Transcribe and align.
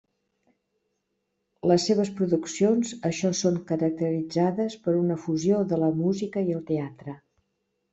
Les 1.73 1.85
seves 1.91 2.09
produccions 2.21 2.95
això 3.11 3.33
són 3.43 3.61
caracteritzades 3.75 4.81
per 4.89 4.99
una 5.07 5.23
fusió 5.29 5.65
de 5.75 5.85
la 5.87 5.95
música 6.05 6.49
i 6.53 6.61
el 6.61 6.69
teatre. 6.77 7.21